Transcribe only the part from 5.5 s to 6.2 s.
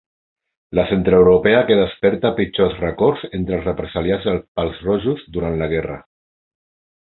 la guerra.